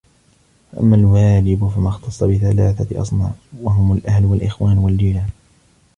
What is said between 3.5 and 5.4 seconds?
وَهُمْ الْأَهْلُ وَالْإِخْوَانُ وَالْجِيرَانُ